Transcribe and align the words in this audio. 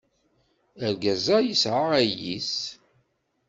Argaz-a 0.85 1.37
yesɛa 1.47 1.85
ayis. 2.01 2.53